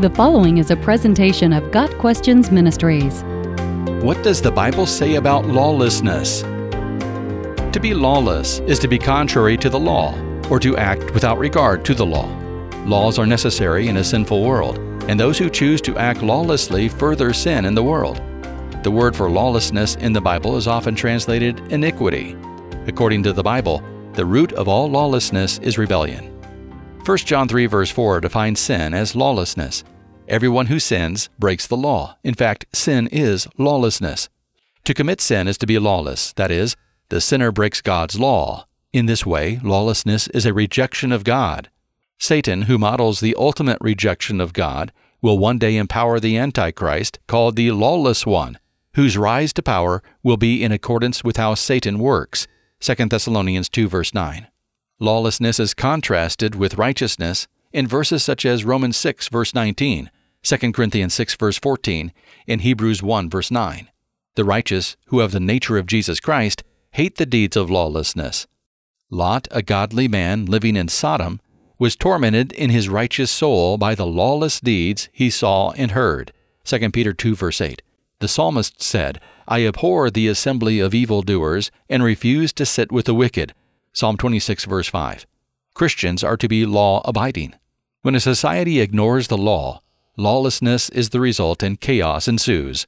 The 0.00 0.10
following 0.10 0.58
is 0.58 0.72
a 0.72 0.76
presentation 0.76 1.52
of 1.52 1.70
Got 1.70 1.98
Questions 1.98 2.50
Ministries. 2.50 3.22
What 4.02 4.20
does 4.24 4.42
the 4.42 4.50
Bible 4.50 4.86
say 4.86 5.14
about 5.14 5.46
lawlessness? 5.46 6.42
To 6.42 7.78
be 7.80 7.94
lawless 7.94 8.58
is 8.66 8.80
to 8.80 8.88
be 8.88 8.98
contrary 8.98 9.56
to 9.56 9.70
the 9.70 9.78
law, 9.78 10.18
or 10.50 10.58
to 10.58 10.76
act 10.76 11.14
without 11.14 11.38
regard 11.38 11.84
to 11.84 11.94
the 11.94 12.04
law. 12.04 12.28
Laws 12.84 13.20
are 13.20 13.26
necessary 13.26 13.86
in 13.86 13.98
a 13.98 14.04
sinful 14.04 14.42
world, 14.42 14.78
and 15.08 15.18
those 15.18 15.38
who 15.38 15.48
choose 15.48 15.80
to 15.82 15.96
act 15.96 16.24
lawlessly 16.24 16.88
further 16.88 17.32
sin 17.32 17.64
in 17.64 17.76
the 17.76 17.82
world. 17.84 18.20
The 18.82 18.90
word 18.90 19.14
for 19.14 19.30
lawlessness 19.30 19.94
in 19.94 20.12
the 20.12 20.20
Bible 20.20 20.56
is 20.56 20.66
often 20.66 20.96
translated 20.96 21.72
iniquity. 21.72 22.36
According 22.88 23.22
to 23.22 23.32
the 23.32 23.44
Bible, 23.44 23.80
the 24.14 24.26
root 24.26 24.52
of 24.54 24.66
all 24.66 24.90
lawlessness 24.90 25.58
is 25.58 25.78
rebellion. 25.78 26.32
1 27.06 27.18
John 27.18 27.46
3 27.46 27.66
verse 27.66 27.90
4 27.90 28.20
defines 28.20 28.58
sin 28.58 28.94
as 28.94 29.14
lawlessness. 29.14 29.84
Everyone 30.26 30.66
who 30.66 30.78
sins 30.78 31.28
breaks 31.38 31.66
the 31.66 31.76
law. 31.76 32.16
In 32.24 32.32
fact, 32.32 32.64
sin 32.72 33.08
is 33.12 33.46
lawlessness. 33.58 34.30
To 34.84 34.94
commit 34.94 35.20
sin 35.20 35.46
is 35.46 35.58
to 35.58 35.66
be 35.66 35.78
lawless, 35.78 36.32
that 36.34 36.50
is, 36.50 36.76
the 37.10 37.20
sinner 37.20 37.52
breaks 37.52 37.82
God's 37.82 38.18
law. 38.18 38.66
In 38.90 39.04
this 39.04 39.26
way, 39.26 39.60
lawlessness 39.62 40.28
is 40.28 40.46
a 40.46 40.54
rejection 40.54 41.12
of 41.12 41.24
God. 41.24 41.68
Satan, 42.18 42.62
who 42.62 42.78
models 42.78 43.20
the 43.20 43.34
ultimate 43.38 43.76
rejection 43.82 44.40
of 44.40 44.54
God, 44.54 44.92
will 45.20 45.38
one 45.38 45.58
day 45.58 45.76
empower 45.76 46.18
the 46.18 46.38
Antichrist, 46.38 47.18
called 47.26 47.56
the 47.56 47.70
lawless 47.72 48.24
one, 48.24 48.58
whose 48.94 49.18
rise 49.18 49.52
to 49.52 49.62
power 49.62 50.02
will 50.22 50.38
be 50.38 50.62
in 50.62 50.72
accordance 50.72 51.22
with 51.22 51.36
how 51.36 51.52
Satan 51.54 51.98
works. 51.98 52.46
2 52.80 52.94
Thessalonians 52.94 53.68
2 53.68 53.88
verse 53.88 54.14
9. 54.14 54.46
Lawlessness 54.98 55.60
is 55.60 55.74
contrasted 55.74 56.54
with 56.54 56.78
righteousness 56.78 57.46
in 57.74 57.86
verses 57.86 58.22
such 58.22 58.46
as 58.46 58.64
Romans 58.64 58.96
6 58.96 59.28
verse 59.28 59.52
19, 59.52 60.10
2 60.44 60.72
Corinthians 60.72 61.14
6 61.14 61.36
verse 61.36 61.58
14, 61.58 62.12
and 62.46 62.60
Hebrews 62.60 63.02
1 63.02 63.30
verse 63.30 63.50
9. 63.50 63.88
The 64.34 64.44
righteous, 64.44 64.96
who 65.06 65.20
have 65.20 65.32
the 65.32 65.40
nature 65.40 65.78
of 65.78 65.86
Jesus 65.86 66.20
Christ, 66.20 66.62
hate 66.92 67.16
the 67.16 67.24
deeds 67.24 67.56
of 67.56 67.70
lawlessness. 67.70 68.46
Lot, 69.10 69.48
a 69.50 69.62
godly 69.62 70.06
man 70.06 70.44
living 70.44 70.76
in 70.76 70.88
Sodom, 70.88 71.40
was 71.78 71.96
tormented 71.96 72.52
in 72.52 72.68
his 72.68 72.90
righteous 72.90 73.30
soul 73.30 73.78
by 73.78 73.94
the 73.94 74.06
lawless 74.06 74.60
deeds 74.60 75.08
he 75.12 75.30
saw 75.30 75.70
and 75.72 75.92
heard. 75.92 76.30
2 76.64 76.90
Peter 76.90 77.14
2 77.14 77.34
verse 77.34 77.62
8. 77.62 77.80
The 78.18 78.28
psalmist 78.28 78.82
said, 78.82 79.20
I 79.48 79.66
abhor 79.66 80.10
the 80.10 80.28
assembly 80.28 80.78
of 80.78 80.94
evildoers 80.94 81.70
and 81.88 82.02
refuse 82.02 82.52
to 82.54 82.66
sit 82.66 82.92
with 82.92 83.06
the 83.06 83.14
wicked. 83.14 83.54
Psalm 83.94 84.18
26, 84.18 84.66
verse 84.66 84.88
5. 84.88 85.26
Christians 85.74 86.22
are 86.22 86.36
to 86.36 86.48
be 86.48 86.66
law 86.66 87.00
abiding. 87.06 87.54
When 88.02 88.14
a 88.14 88.20
society 88.20 88.80
ignores 88.80 89.28
the 89.28 89.38
law, 89.38 89.80
lawlessness 90.16 90.88
is 90.90 91.10
the 91.10 91.20
result 91.20 91.62
and 91.62 91.80
chaos 91.80 92.28
ensues. 92.28 92.86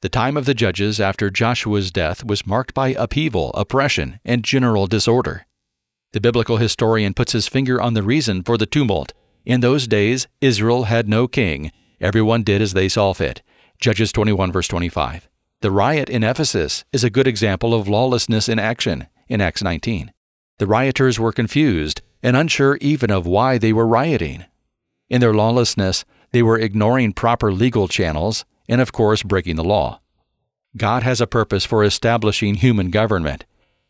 The 0.00 0.08
time 0.08 0.36
of 0.36 0.46
the 0.46 0.54
judges 0.54 1.00
after 1.00 1.30
Joshua's 1.30 1.90
death 1.90 2.24
was 2.24 2.46
marked 2.46 2.74
by 2.74 2.88
upheaval, 2.88 3.50
oppression, 3.54 4.18
and 4.24 4.44
general 4.44 4.86
disorder. 4.86 5.46
The 6.12 6.20
biblical 6.20 6.56
historian 6.56 7.14
puts 7.14 7.32
his 7.32 7.48
finger 7.48 7.80
on 7.80 7.94
the 7.94 8.02
reason 8.02 8.42
for 8.42 8.58
the 8.58 8.66
tumult. 8.66 9.12
In 9.44 9.60
those 9.60 9.86
days, 9.86 10.26
Israel 10.40 10.84
had 10.84 11.08
no 11.08 11.28
king. 11.28 11.72
Everyone 12.00 12.42
did 12.42 12.60
as 12.60 12.72
they 12.72 12.88
saw 12.88 13.12
fit. 13.12 13.42
Judges 13.80 14.12
21, 14.12 14.52
verse 14.52 14.68
25. 14.68 15.28
The 15.60 15.70
riot 15.70 16.10
in 16.10 16.24
Ephesus 16.24 16.84
is 16.92 17.04
a 17.04 17.10
good 17.10 17.26
example 17.26 17.72
of 17.72 17.88
lawlessness 17.88 18.48
in 18.48 18.58
action 18.58 19.06
in 19.28 19.40
Acts 19.40 19.62
19. 19.62 20.12
The 20.58 20.66
rioters 20.66 21.18
were 21.18 21.32
confused 21.32 22.02
and 22.22 22.36
unsure 22.36 22.76
even 22.80 23.10
of 23.10 23.26
why 23.26 23.58
they 23.58 23.72
were 23.72 23.86
rioting. 23.86 24.44
In 25.08 25.20
their 25.20 25.34
lawlessness, 25.34 26.04
they 26.32 26.42
were 26.42 26.58
ignoring 26.58 27.12
proper 27.12 27.52
legal 27.52 27.88
channels 27.88 28.44
and, 28.68 28.80
of 28.80 28.92
course, 28.92 29.22
breaking 29.22 29.56
the 29.56 29.64
law. 29.64 30.00
God 30.76 31.02
has 31.02 31.20
a 31.20 31.26
purpose 31.26 31.64
for 31.64 31.84
establishing 31.84 32.54
human 32.54 32.90
government 32.90 33.44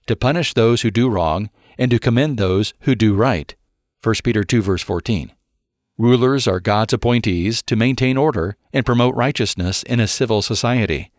to 0.06 0.16
punish 0.16 0.52
those 0.52 0.82
who 0.82 0.90
do 0.90 1.08
wrong 1.08 1.50
and 1.78 1.90
to 1.90 1.98
commend 1.98 2.36
those 2.36 2.74
who 2.80 2.94
do 2.94 3.14
right. 3.14 3.54
1 4.02 4.14
Peter 4.24 4.42
2 4.42 4.60
verse 4.60 4.82
14. 4.82 5.32
Rulers 5.96 6.48
are 6.48 6.58
God's 6.58 6.92
appointees 6.92 7.62
to 7.62 7.76
maintain 7.76 8.16
order 8.16 8.56
and 8.72 8.84
promote 8.84 9.14
righteousness 9.14 9.82
in 9.84 10.00
a 10.00 10.08
civil 10.08 10.42
society. 10.42 11.12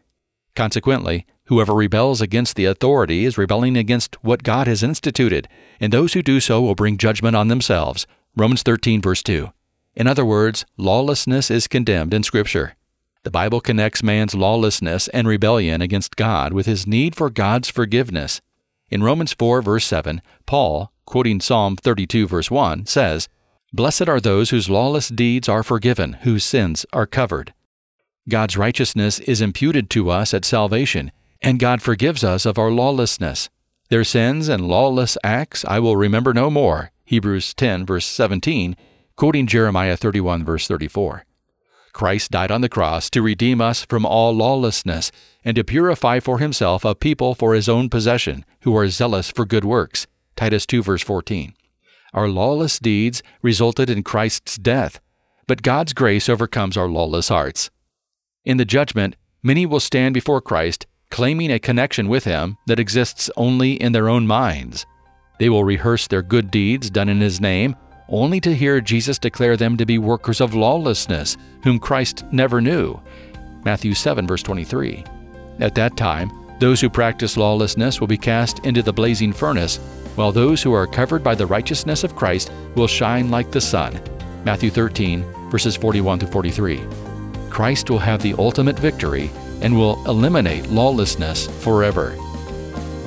Consequently, 0.55 1.25
whoever 1.45 1.73
rebels 1.73 2.21
against 2.21 2.55
the 2.55 2.65
authority 2.65 3.23
is 3.23 3.37
rebelling 3.37 3.77
against 3.77 4.21
what 4.23 4.43
God 4.43 4.67
has 4.67 4.83
instituted, 4.83 5.47
and 5.79 5.93
those 5.93 6.13
who 6.13 6.21
do 6.21 6.39
so 6.39 6.61
will 6.61 6.75
bring 6.75 6.97
judgment 6.97 7.35
on 7.35 7.47
themselves. 7.47 8.05
Romans 8.35 8.63
13, 8.63 9.01
verse 9.01 9.23
2. 9.23 9.51
In 9.95 10.07
other 10.07 10.25
words, 10.25 10.65
lawlessness 10.77 11.51
is 11.51 11.67
condemned 11.67 12.13
in 12.13 12.23
Scripture. 12.23 12.75
The 13.23 13.31
Bible 13.31 13.61
connects 13.61 14.03
man's 14.03 14.35
lawlessness 14.35 15.07
and 15.09 15.27
rebellion 15.27 15.81
against 15.81 16.15
God 16.15 16.51
with 16.51 16.65
his 16.65 16.85
need 16.87 17.15
for 17.15 17.29
God's 17.29 17.69
forgiveness. 17.69 18.41
In 18.89 19.03
Romans 19.03 19.33
4, 19.33 19.61
verse 19.61 19.85
7, 19.85 20.21
Paul, 20.45 20.91
quoting 21.05 21.39
Psalm 21.39 21.75
32, 21.75 22.27
verse 22.27 22.51
1, 22.51 22.85
says, 22.85 23.29
Blessed 23.71 24.09
are 24.09 24.19
those 24.19 24.49
whose 24.49 24.69
lawless 24.69 25.09
deeds 25.09 25.47
are 25.47 25.63
forgiven, 25.63 26.13
whose 26.21 26.43
sins 26.43 26.85
are 26.91 27.07
covered. 27.07 27.53
God's 28.27 28.57
righteousness 28.57 29.19
is 29.19 29.41
imputed 29.41 29.89
to 29.91 30.09
us 30.09 30.33
at 30.33 30.45
salvation, 30.45 31.11
and 31.41 31.59
God 31.59 31.81
forgives 31.81 32.23
us 32.23 32.45
of 32.45 32.57
our 32.57 32.71
lawlessness. 32.71 33.49
Their 33.89 34.03
sins 34.03 34.47
and 34.47 34.67
lawless 34.67 35.17
acts 35.23 35.63
I 35.65 35.79
will 35.79 35.97
remember 35.97 36.33
no 36.33 36.49
more. 36.49 36.91
Hebrews 37.05 37.53
10, 37.53 37.85
verse 37.85 38.05
17, 38.05 38.75
quoting 39.15 39.47
Jeremiah 39.47 39.97
31, 39.97 40.43
verse 40.43 40.67
34. 40.67 41.25
Christ 41.93 42.31
died 42.31 42.51
on 42.51 42.61
the 42.61 42.69
cross 42.69 43.09
to 43.11 43.21
redeem 43.21 43.61
us 43.61 43.85
from 43.85 44.05
all 44.05 44.33
lawlessness 44.33 45.11
and 45.45 45.55
to 45.55 45.63
purify 45.63 46.19
for 46.19 46.39
himself 46.39 46.83
a 46.83 46.95
people 46.95 47.35
for 47.35 47.53
his 47.53 47.69
own 47.69 47.89
possession 47.89 48.43
who 48.61 48.75
are 48.75 48.89
zealous 48.89 49.29
for 49.29 49.45
good 49.45 49.63
works. 49.63 50.07
Titus 50.35 50.65
2, 50.65 50.81
verse 50.81 51.03
14. 51.03 51.53
Our 52.13 52.27
lawless 52.27 52.79
deeds 52.79 53.21
resulted 53.41 53.89
in 53.89 54.03
Christ's 54.03 54.57
death, 54.57 54.99
but 55.47 55.61
God's 55.61 55.93
grace 55.93 56.27
overcomes 56.27 56.77
our 56.77 56.87
lawless 56.87 57.29
hearts. 57.29 57.69
In 58.43 58.57
the 58.57 58.65
judgment, 58.65 59.15
many 59.43 59.65
will 59.65 59.79
stand 59.79 60.13
before 60.13 60.41
Christ 60.41 60.87
claiming 61.13 61.51
a 61.51 61.59
connection 61.59 62.07
with 62.07 62.23
Him 62.23 62.57
that 62.65 62.79
exists 62.79 63.29
only 63.37 63.73
in 63.73 63.91
their 63.91 64.09
own 64.09 64.25
minds. 64.25 64.87
They 65.37 65.47
will 65.47 65.63
rehearse 65.63 66.07
their 66.07 66.23
good 66.23 66.49
deeds 66.49 66.89
done 66.89 67.07
in 67.07 67.21
His 67.21 67.39
name, 67.39 67.75
only 68.09 68.39
to 68.41 68.53
hear 68.53 68.81
Jesus 68.81 69.19
declare 69.19 69.57
them 69.57 69.77
to 69.77 69.85
be 69.85 69.97
workers 69.97 70.41
of 70.41 70.53
lawlessness, 70.53 71.37
whom 71.63 71.79
Christ 71.79 72.25
never 72.31 72.61
knew. 72.61 72.99
Matthew 73.63 73.93
7, 73.93 74.27
verse 74.27 74.43
23. 74.43 75.03
At 75.59 75.75
that 75.75 75.95
time, 75.95 76.31
those 76.59 76.81
who 76.81 76.89
practice 76.89 77.37
lawlessness 77.37 77.99
will 77.99 78.07
be 78.07 78.17
cast 78.17 78.59
into 78.65 78.81
the 78.81 78.93
blazing 78.93 79.33
furnace, 79.33 79.77
while 80.15 80.31
those 80.31 80.61
who 80.61 80.73
are 80.73 80.87
covered 80.87 81.23
by 81.23 81.35
the 81.35 81.45
righteousness 81.45 82.03
of 82.03 82.15
Christ 82.15 82.51
will 82.75 82.87
shine 82.87 83.31
like 83.31 83.51
the 83.51 83.61
sun. 83.61 83.99
Matthew 84.43 84.69
13, 84.69 85.23
verses 85.49 85.75
41 85.75 86.19
to 86.19 86.27
43. 86.27 86.81
Christ 87.49 87.89
will 87.89 87.99
have 87.99 88.21
the 88.21 88.35
ultimate 88.37 88.77
victory 88.77 89.29
and 89.61 89.75
will 89.75 90.03
eliminate 90.07 90.67
lawlessness 90.67 91.47
forever. 91.63 92.17